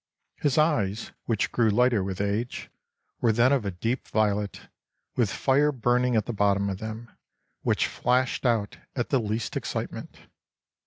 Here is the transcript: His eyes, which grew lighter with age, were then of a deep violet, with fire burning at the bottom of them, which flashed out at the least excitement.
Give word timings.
His 0.37 0.57
eyes, 0.57 1.11
which 1.25 1.51
grew 1.51 1.69
lighter 1.69 2.03
with 2.03 2.19
age, 2.19 2.71
were 3.19 3.31
then 3.31 3.51
of 3.51 3.65
a 3.67 3.69
deep 3.69 4.07
violet, 4.07 4.67
with 5.15 5.29
fire 5.31 5.71
burning 5.71 6.15
at 6.15 6.25
the 6.25 6.33
bottom 6.33 6.71
of 6.71 6.79
them, 6.79 7.11
which 7.61 7.85
flashed 7.85 8.43
out 8.43 8.77
at 8.95 9.09
the 9.09 9.19
least 9.19 9.55
excitement. 9.55 10.21